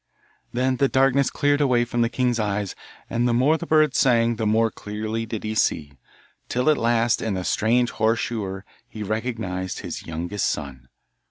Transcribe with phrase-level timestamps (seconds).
[0.51, 2.73] Then the darkness cleared away from the king's eyes,
[3.07, 5.93] and the more the bird sang the more clearly did he see,
[6.49, 10.89] till at last in the strange horse shoer he recognised his youngest son.